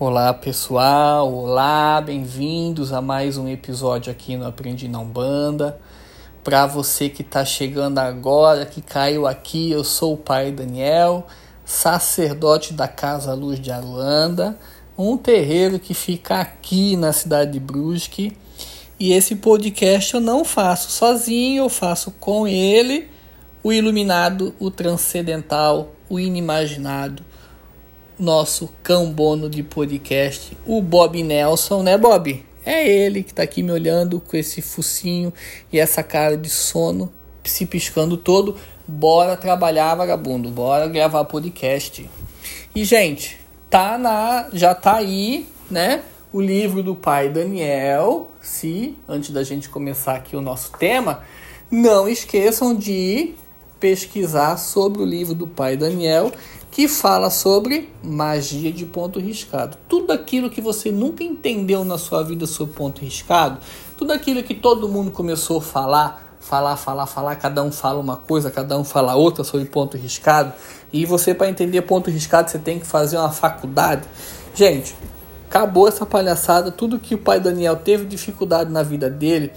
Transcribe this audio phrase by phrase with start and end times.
[0.00, 5.76] Olá pessoal, olá, bem-vindos a mais um episódio aqui no Aprendi Não Banda.
[6.44, 11.26] Para você que está chegando agora, que caiu aqui, eu sou o pai Daniel,
[11.64, 14.56] sacerdote da Casa Luz de Aruanda,
[14.96, 18.36] um terreiro que fica aqui na cidade de Brusque.
[19.00, 23.10] E esse podcast eu não faço sozinho, eu faço com ele,
[23.64, 27.24] o iluminado, o transcendental, o inimaginado
[28.18, 32.44] nosso cambono de podcast, o Bob Nelson, né, Bob?
[32.66, 35.32] É ele que tá aqui me olhando com esse focinho
[35.72, 37.10] e essa cara de sono,
[37.44, 38.56] se piscando todo.
[38.86, 42.08] Bora trabalhar, vagabundo, bora gravar podcast.
[42.74, 43.38] E, gente,
[43.70, 44.48] tá na.
[44.52, 46.02] Já tá aí, né?
[46.32, 48.30] O livro do pai Daniel.
[48.40, 51.22] Se, antes da gente começar aqui o nosso tema,
[51.70, 53.34] não esqueçam de
[53.78, 56.32] pesquisar sobre o livro do pai Daniel
[56.70, 59.76] que fala sobre magia de ponto riscado.
[59.88, 63.58] Tudo aquilo que você nunca entendeu na sua vida sobre ponto riscado,
[63.96, 68.16] tudo aquilo que todo mundo começou a falar, falar, falar, falar, cada um fala uma
[68.16, 70.52] coisa, cada um fala outra sobre ponto riscado,
[70.92, 74.02] e você para entender ponto riscado você tem que fazer uma faculdade.
[74.54, 74.94] Gente,
[75.48, 79.50] acabou essa palhaçada, tudo que o pai Daniel teve dificuldade na vida dele,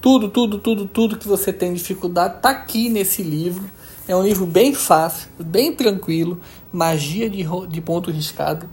[0.00, 3.70] tudo, tudo, tudo, tudo que você tem dificuldade tá aqui nesse livro
[4.06, 6.40] é um livro bem fácil, bem tranquilo,
[6.72, 8.68] Magia de, de Ponto Riscado,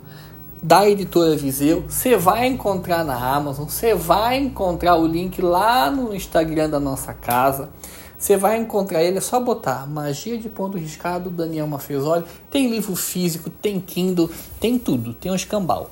[0.62, 1.86] da editora Viseu.
[1.88, 7.14] Você vai encontrar na Amazon, você vai encontrar o link lá no Instagram da nossa
[7.14, 7.70] casa.
[8.18, 12.24] Você vai encontrar ele, é só botar Magia de Ponto Riscado, Daniel Mafezoli.
[12.52, 14.30] Tem livro físico, tem Kindle,
[14.60, 15.90] tem tudo, tem um escambau.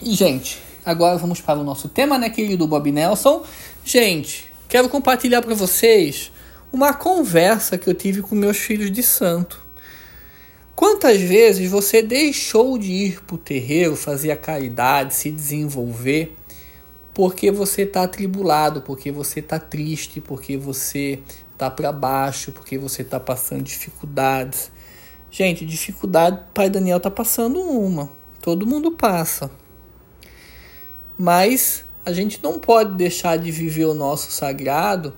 [0.00, 3.42] E, gente, agora vamos para o nosso tema, né, querido Bob Nelson?
[3.84, 6.30] Gente, quero compartilhar para vocês
[6.72, 9.64] uma conversa que eu tive com meus filhos de santo.
[10.74, 16.36] Quantas vezes você deixou de ir para o terreiro fazer a caridade, se desenvolver,
[17.14, 21.20] porque você está atribulado, porque você está triste, porque você
[21.52, 24.70] está para baixo, porque você está passando dificuldades?
[25.30, 28.10] Gente, dificuldade, pai Daniel está passando uma.
[28.42, 29.50] Todo mundo passa.
[31.18, 35.14] Mas a gente não pode deixar de viver o nosso sagrado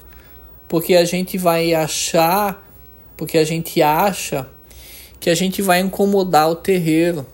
[0.68, 2.70] porque a gente vai achar,
[3.16, 4.46] porque a gente acha
[5.18, 7.26] que a gente vai incomodar o terreiro.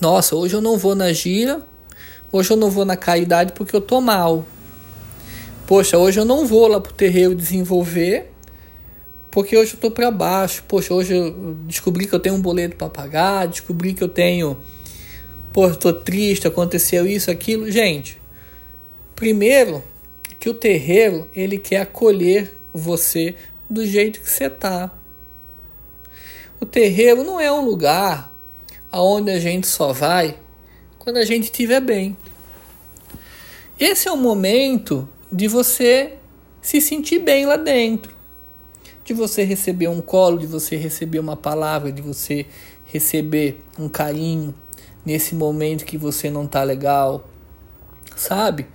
[0.00, 1.62] Nossa, hoje eu não vou na gira,
[2.30, 4.44] hoje eu não vou na caridade porque eu tô mal.
[5.66, 8.32] Poxa, hoje eu não vou lá pro terreiro desenvolver
[9.30, 10.62] porque hoje eu tô para baixo.
[10.68, 14.58] Poxa, hoje eu descobri que eu tenho um boleto para pagar, descobri que eu tenho,
[15.52, 17.70] pô, tô triste, aconteceu isso, aquilo.
[17.70, 18.20] Gente,
[19.16, 19.82] primeiro
[20.42, 23.36] que o terreiro ele quer acolher você
[23.70, 24.90] do jeito que você tá.
[26.60, 28.36] O terreiro não é um lugar
[28.90, 30.36] aonde a gente só vai
[30.98, 32.16] quando a gente estiver bem.
[33.78, 36.14] Esse é o momento de você
[36.60, 38.12] se sentir bem lá dentro,
[39.04, 42.46] de você receber um colo, de você receber uma palavra, de você
[42.86, 44.52] receber um carinho
[45.06, 47.30] nesse momento que você não tá legal,
[48.16, 48.66] sabe?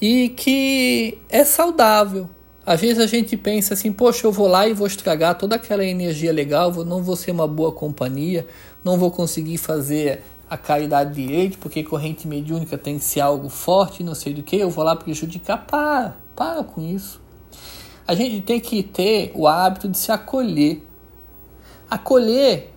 [0.00, 2.28] E que é saudável.
[2.64, 5.84] Às vezes a gente pensa assim, poxa, eu vou lá e vou estragar toda aquela
[5.84, 8.46] energia legal, não vou ser uma boa companhia,
[8.84, 14.02] não vou conseguir fazer a caridade direito, porque corrente mediúnica tem que ser algo forte,
[14.02, 15.66] não sei do que, eu vou lá prejudicar.
[15.66, 17.20] Para, para com isso.
[18.06, 20.82] A gente tem que ter o hábito de se acolher.
[21.90, 22.72] Acolher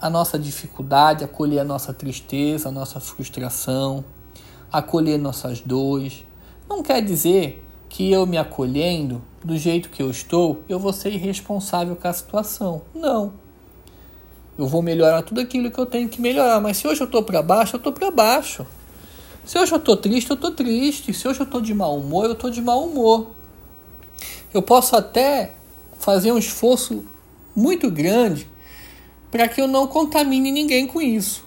[0.00, 4.04] a nossa dificuldade, acolher a nossa tristeza, a nossa frustração,
[4.78, 6.24] acolher nossas dores.
[6.68, 11.12] Não quer dizer que eu me acolhendo do jeito que eu estou, eu vou ser
[11.12, 12.82] irresponsável com a situação.
[12.94, 13.32] Não.
[14.58, 16.60] Eu vou melhorar tudo aquilo que eu tenho que melhorar.
[16.60, 18.66] Mas se hoje eu estou para baixo, eu estou para baixo.
[19.44, 21.14] Se hoje eu estou triste, eu estou triste.
[21.14, 23.28] Se hoje eu estou de mau humor, eu estou de mau humor.
[24.52, 25.52] Eu posso até
[25.98, 27.04] fazer um esforço
[27.54, 28.48] muito grande
[29.30, 31.45] para que eu não contamine ninguém com isso.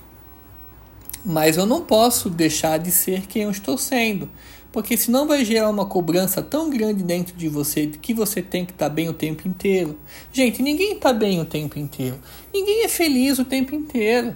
[1.26, 4.30] Mas eu não posso deixar de ser quem eu estou sendo,
[4.72, 8.72] porque senão vai gerar uma cobrança tão grande dentro de você que você tem que
[8.72, 9.98] estar tá bem o tempo inteiro.
[10.32, 12.20] Gente, ninguém está bem o tempo inteiro.
[12.54, 14.36] Ninguém é feliz o tempo inteiro.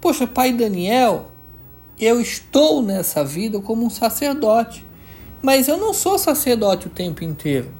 [0.00, 1.30] Poxa, pai Daniel,
[1.98, 4.84] eu estou nessa vida como um sacerdote,
[5.42, 7.70] mas eu não sou sacerdote o tempo inteiro.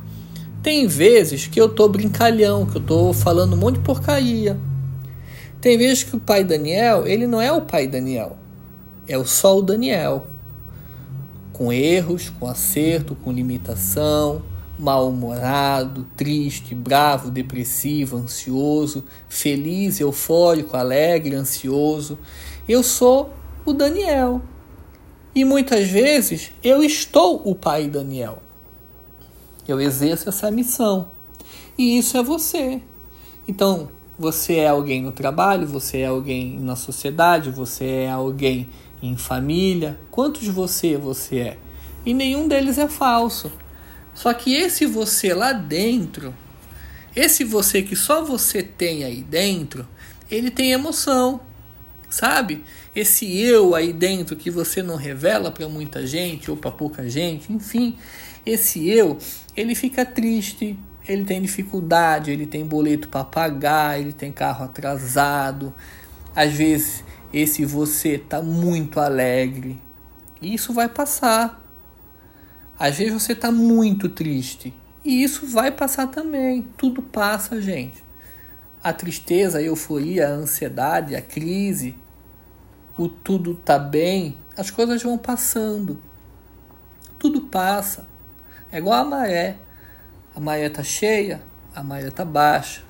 [0.63, 4.59] Tem vezes que eu tô brincalhão, que eu tô falando um monte de porcaria,
[5.61, 8.39] tem vezes que o pai Daniel, ele não é o pai Daniel,
[9.07, 10.27] é o só o Daniel.
[11.53, 14.43] Com erros, com acerto, com limitação,
[14.79, 22.19] mal-humorado, triste, bravo, depressivo, ansioso, feliz, eufórico, alegre, ansioso.
[22.67, 23.31] Eu sou
[23.67, 24.41] o Daniel.
[25.35, 28.43] E muitas vezes eu estou o pai Daniel.
[29.69, 31.09] Eu exerço essa missão.
[31.77, 32.81] E isso é você.
[33.47, 33.91] Então,
[34.21, 38.69] você é alguém no trabalho, você é alguém na sociedade, você é alguém
[39.03, 39.99] em família.
[40.11, 41.59] Quantos você você é?
[42.05, 43.51] E nenhum deles é falso.
[44.13, 46.35] Só que esse você lá dentro,
[47.17, 49.89] esse você que só você tem aí dentro,
[50.31, 51.41] ele tem emoção,
[52.11, 52.63] sabe?
[52.95, 57.51] Esse eu aí dentro que você não revela para muita gente ou para pouca gente,
[57.51, 57.97] enfim,
[58.45, 59.17] esse eu,
[59.57, 60.79] ele fica triste,
[61.11, 65.75] ele tem dificuldade, ele tem boleto para pagar, ele tem carro atrasado.
[66.37, 69.83] Às vezes esse você tá muito alegre.
[70.41, 71.61] E isso vai passar.
[72.79, 74.73] Às vezes você tá muito triste.
[75.05, 76.63] E isso vai passar também.
[76.77, 78.05] Tudo passa, gente.
[78.81, 81.97] A tristeza, a euforia, a ansiedade, a crise,
[82.97, 86.01] o tudo tá bem, as coisas vão passando.
[87.19, 88.07] Tudo passa.
[88.71, 89.59] É igual a maré.
[90.35, 91.43] A maré tá cheia,
[91.75, 92.83] a maré tá baixa.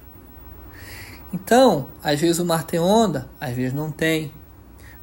[1.33, 4.33] Então, às vezes o mar tem onda, às vezes não tem.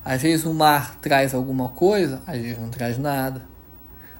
[0.04, 3.46] Às vezes o mar traz alguma coisa, às vezes não traz nada.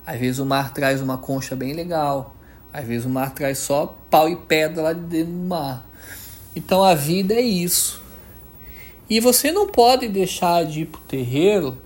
[0.06, 2.36] Às vezes o mar traz uma concha bem legal.
[2.74, 5.86] Às vezes o mar traz só pau e pedra lá dentro do mar.
[6.56, 8.02] Então a vida é isso.
[9.10, 11.78] E você não pode deixar de ir para o terreiro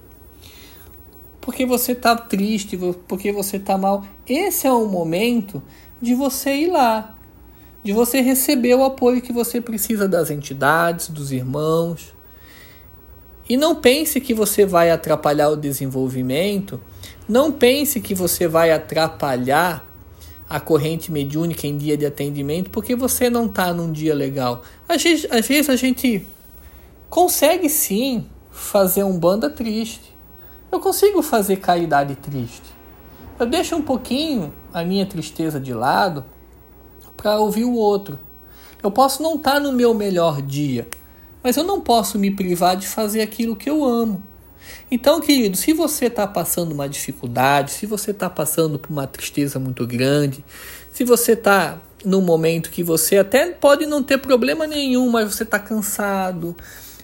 [1.40, 4.06] porque você está triste, porque você está mal.
[4.28, 5.62] Esse é o momento
[6.02, 7.16] de você ir lá,
[7.84, 12.14] de você receber o apoio que você precisa das entidades, dos irmãos.
[13.48, 16.82] E não pense que você vai atrapalhar o desenvolvimimento,
[17.28, 19.88] não pense que você vai atrapalhar
[20.50, 24.64] a corrente mediúnica em dia de atendimento porque você não está num dia legal.
[24.88, 26.28] Às vezes, às vezes a gente
[27.10, 30.14] consegue sim fazer um banda triste.
[30.72, 32.81] Eu consigo fazer caridade triste.
[33.42, 36.24] Eu deixo um pouquinho a minha tristeza de lado
[37.18, 38.20] para ouvir o outro.
[38.84, 40.88] Eu posso não estar tá no meu melhor dia,
[41.42, 44.22] mas eu não posso me privar de fazer aquilo que eu amo.
[44.92, 49.58] Então, querido, se você está passando uma dificuldade, se você está passando por uma tristeza
[49.58, 50.46] muito grande,
[50.94, 55.42] se você está num momento que você até pode não ter problema nenhum, mas você
[55.42, 56.56] está cansado,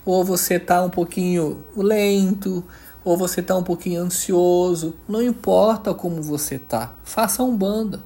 [0.05, 2.63] ou você está um pouquinho lento,
[3.07, 8.03] ou você está um pouquinho ansioso, não importa como você está, faça um banda.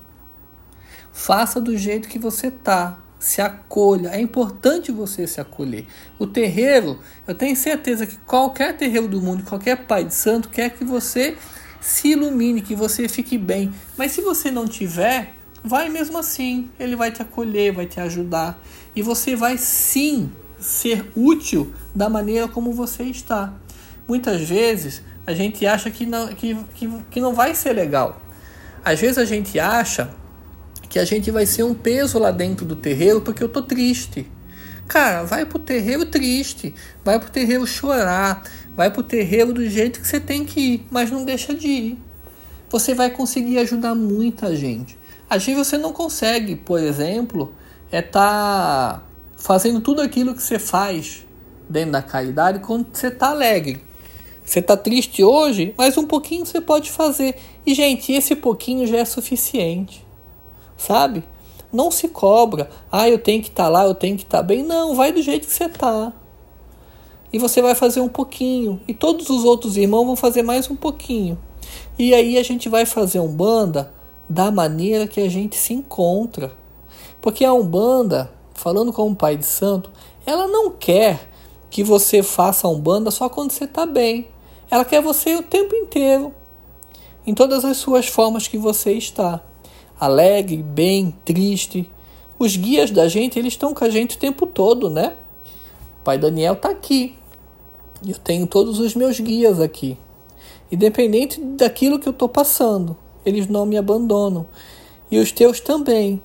[1.11, 2.99] Faça do jeito que você está.
[3.19, 4.09] Se acolha.
[4.09, 5.87] É importante você se acolher.
[6.19, 10.69] O terreiro, eu tenho certeza que qualquer terreiro do mundo, qualquer pai de santo quer
[10.69, 11.35] que você
[11.79, 13.73] se ilumine, que você fique bem.
[13.97, 15.33] Mas se você não tiver,
[15.63, 16.69] vai mesmo assim.
[16.79, 18.61] Ele vai te acolher, vai te ajudar.
[18.95, 23.51] E você vai sim ser útil da maneira como você está.
[24.11, 28.21] Muitas vezes a gente acha que não, que, que, que não vai ser legal.
[28.83, 30.09] Às vezes a gente acha
[30.89, 34.29] que a gente vai ser um peso lá dentro do terreiro porque eu tô triste.
[34.85, 36.75] Cara, vai pro terreiro triste,
[37.05, 38.43] vai pro terreiro chorar,
[38.75, 41.97] vai pro terreiro do jeito que você tem que ir, mas não deixa de ir.
[42.69, 44.97] Você vai conseguir ajudar muita gente.
[45.29, 47.55] Às vezes você não consegue, por exemplo,
[47.89, 49.03] é tá
[49.37, 51.25] fazendo tudo aquilo que você faz
[51.69, 53.89] dentro da caridade quando você está alegre.
[54.51, 57.37] Você está triste hoje, mas um pouquinho você pode fazer.
[57.65, 60.05] E, gente, esse pouquinho já é suficiente.
[60.75, 61.23] Sabe?
[61.71, 62.69] Não se cobra.
[62.91, 64.61] Ah, eu tenho que estar tá lá, eu tenho que estar tá bem.
[64.61, 66.11] Não, vai do jeito que você está.
[67.31, 68.81] E você vai fazer um pouquinho.
[68.89, 71.39] E todos os outros irmãos vão fazer mais um pouquinho.
[71.97, 73.93] E aí a gente vai fazer um banda
[74.27, 76.51] da maneira que a gente se encontra.
[77.21, 79.89] Porque a Umbanda falando como pai de santo,
[80.25, 81.29] ela não quer
[81.69, 84.27] que você faça um banda só quando você está bem.
[84.71, 86.33] Ela quer você o tempo inteiro,
[87.27, 89.43] em todas as suas formas que você está.
[89.99, 91.91] Alegre, bem, triste.
[92.39, 95.17] Os guias da gente, eles estão com a gente o tempo todo, né?
[95.99, 97.15] O pai Daniel está aqui.
[98.07, 99.97] Eu tenho todos os meus guias aqui.
[100.71, 104.47] Independente daquilo que eu estou passando, eles não me abandonam.
[105.11, 106.23] E os teus também.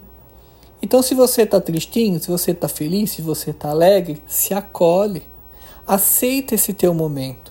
[0.81, 5.25] Então, se você está tristinho, se você está feliz, se você está alegre, se acolhe.
[5.85, 7.46] Aceita esse teu momento.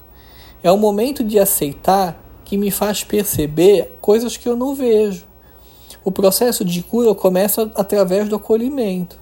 [0.65, 5.23] É o momento de aceitar que me faz perceber coisas que eu não vejo.
[6.03, 9.19] O processo de cura começa através do acolhimento,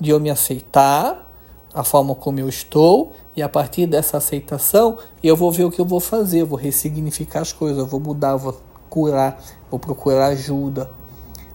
[0.00, 1.32] de eu me aceitar,
[1.72, 5.80] a forma como eu estou, e a partir dessa aceitação eu vou ver o que
[5.80, 9.78] eu vou fazer, eu vou ressignificar as coisas, eu vou mudar, eu vou curar, vou
[9.78, 10.90] procurar ajuda,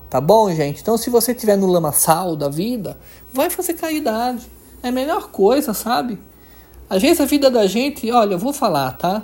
[0.09, 0.81] Tá bom, gente?
[0.81, 2.97] Então, se você estiver no lamaçal da vida,
[3.33, 4.49] vai fazer caridade.
[4.81, 6.17] É a melhor coisa, sabe?
[6.89, 9.23] Às vezes a vida da gente, olha, eu vou falar, tá?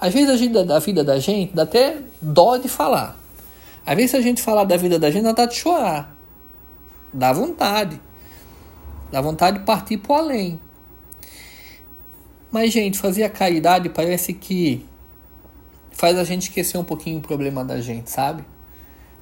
[0.00, 3.16] Às vezes a vida da vida da gente dá até dó de falar.
[3.86, 6.14] Às vezes a gente falar da vida da gente dá de chorar.
[7.12, 8.00] Dá vontade.
[9.10, 10.60] Dá vontade de partir para além.
[12.50, 14.84] Mas, gente, fazer a caridade parece que
[15.90, 18.44] faz a gente esquecer um pouquinho o problema da gente, sabe?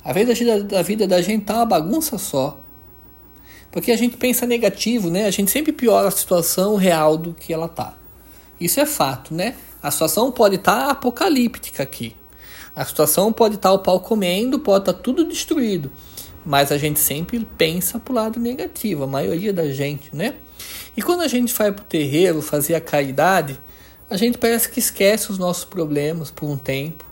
[0.05, 2.59] Às vezes a vida da gente tá uma bagunça só.
[3.71, 5.27] Porque a gente pensa negativo, né?
[5.27, 7.97] A gente sempre piora a situação real do que ela tá.
[8.61, 9.55] Isso é fato, né?
[9.83, 12.15] A situação pode estar tá apocalíptica aqui.
[12.75, 15.91] A situação pode estar tá o pau comendo, pode estar tá tudo destruído.
[16.45, 20.35] Mas a gente sempre pensa pro lado negativo, a maioria da gente, né?
[20.97, 23.59] E quando a gente vai pro terreiro fazer a caridade,
[24.09, 27.05] a gente parece que esquece os nossos problemas por um tempo.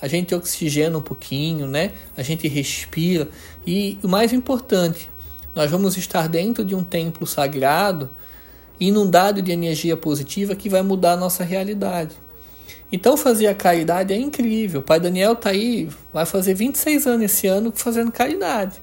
[0.00, 1.92] A gente oxigena um pouquinho, né?
[2.16, 3.28] A gente respira.
[3.66, 5.10] E o mais importante,
[5.54, 8.10] nós vamos estar dentro de um templo sagrado,
[8.78, 12.16] inundado de energia positiva que vai mudar a nossa realidade.
[12.90, 14.80] Então fazer a caridade é incrível.
[14.80, 18.80] O pai Daniel tá aí, vai fazer 26 anos esse ano fazendo caridade.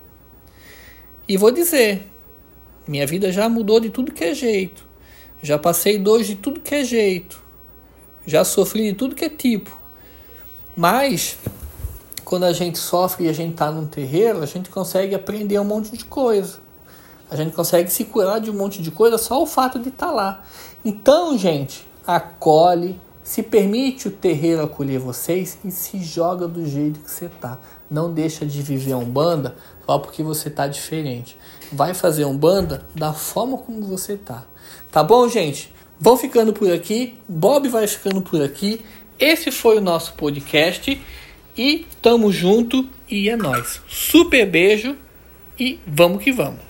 [1.27, 2.07] E vou dizer,
[2.87, 4.85] minha vida já mudou de tudo que é jeito.
[5.41, 7.43] Já passei dores de tudo que é jeito.
[8.27, 9.79] Já sofri de tudo que é tipo.
[10.75, 11.37] Mas,
[12.25, 15.63] quando a gente sofre e a gente está num terreiro, a gente consegue aprender um
[15.63, 16.57] monte de coisa.
[17.29, 20.07] A gente consegue se curar de um monte de coisa só o fato de estar
[20.07, 20.43] tá lá.
[20.83, 27.09] Então, gente, acolhe, se permite o terreiro acolher vocês e se joga do jeito que
[27.09, 27.59] você tá.
[27.89, 29.55] Não deixa de viver a Umbanda
[29.85, 31.37] só porque você tá diferente.
[31.71, 34.43] Vai fazer Umbanda da forma como você tá.
[34.91, 35.71] Tá bom, gente?
[35.99, 38.83] Vão ficando por aqui, Bob vai ficando por aqui.
[39.19, 40.99] Esse foi o nosso podcast
[41.57, 43.81] e tamo junto e é nós.
[43.87, 44.95] Super beijo
[45.59, 46.65] e vamos que vamos.